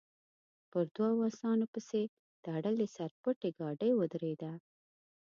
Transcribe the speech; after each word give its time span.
پر 0.71 0.83
دوو 0.95 1.19
اسانو 1.29 1.65
پسې 1.73 2.01
تړلې 2.43 2.87
سر 2.95 3.11
پټې 3.21 3.49
ګاډۍ 3.57 3.91
ودرېده. 3.95 4.51